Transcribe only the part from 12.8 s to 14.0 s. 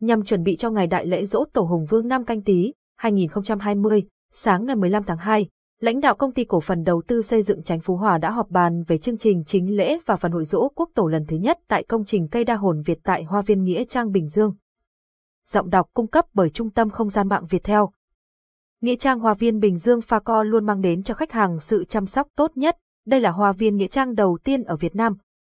Việt tại Hoa viên Nghĩa